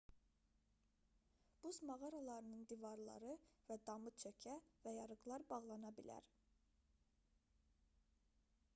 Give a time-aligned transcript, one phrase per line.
[1.65, 3.35] buz mağaralarının divarları
[3.67, 6.31] və damı çökə və yarıqlar bağlana bilər